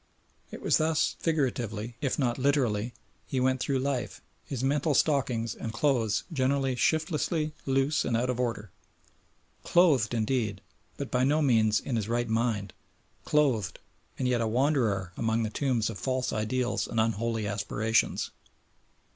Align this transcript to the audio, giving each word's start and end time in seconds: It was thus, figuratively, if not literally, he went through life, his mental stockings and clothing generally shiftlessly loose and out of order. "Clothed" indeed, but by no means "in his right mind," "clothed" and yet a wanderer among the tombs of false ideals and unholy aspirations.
It 0.49 0.63
was 0.63 0.77
thus, 0.79 1.15
figuratively, 1.19 1.95
if 2.01 2.17
not 2.17 2.39
literally, 2.39 2.95
he 3.27 3.39
went 3.39 3.59
through 3.59 3.77
life, 3.77 4.19
his 4.47 4.63
mental 4.63 4.95
stockings 4.95 5.53
and 5.53 5.71
clothing 5.71 6.25
generally 6.33 6.73
shiftlessly 6.75 7.51
loose 7.67 8.03
and 8.03 8.17
out 8.17 8.31
of 8.31 8.39
order. 8.39 8.71
"Clothed" 9.63 10.15
indeed, 10.15 10.59
but 10.97 11.11
by 11.11 11.23
no 11.23 11.43
means 11.43 11.79
"in 11.79 11.97
his 11.97 12.09
right 12.09 12.27
mind," 12.27 12.73
"clothed" 13.25 13.77
and 14.17 14.27
yet 14.27 14.41
a 14.41 14.47
wanderer 14.47 15.13
among 15.17 15.43
the 15.43 15.51
tombs 15.51 15.87
of 15.87 15.99
false 15.99 16.33
ideals 16.33 16.87
and 16.87 16.99
unholy 16.99 17.45
aspirations. 17.45 18.31